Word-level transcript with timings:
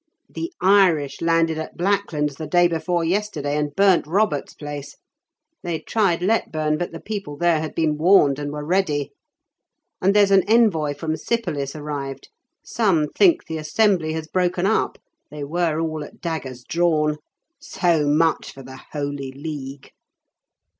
"The 0.27 0.51
Irish 0.59 1.21
landed 1.21 1.59
at 1.59 1.77
Blacklands 1.77 2.37
the 2.37 2.47
day 2.47 2.67
before 2.67 3.03
yesterday, 3.03 3.55
and 3.55 3.75
burnt 3.75 4.07
Robert's 4.07 4.55
place; 4.55 4.95
they 5.61 5.77
tried 5.79 6.21
Letburn, 6.23 6.79
but 6.79 6.91
the 6.91 6.99
people 6.99 7.37
there 7.37 7.59
had 7.61 7.75
been 7.75 7.99
warned, 7.99 8.39
and 8.39 8.51
were 8.51 8.65
ready. 8.65 9.11
And 10.01 10.15
there's 10.15 10.31
an 10.31 10.41
envoy 10.47 10.95
from 10.95 11.15
Sypolis 11.17 11.75
arrived; 11.75 12.29
some 12.65 13.09
think 13.09 13.45
the 13.45 13.59
Assembly 13.59 14.13
has 14.13 14.27
broken 14.27 14.65
up; 14.65 14.97
they 15.29 15.43
were 15.43 15.79
all 15.79 16.03
at 16.03 16.19
daggers 16.19 16.63
drawn. 16.63 17.17
So 17.59 18.07
much 18.07 18.51
for 18.53 18.63
the 18.63 18.79
Holy 18.93 19.31
League." 19.31 19.91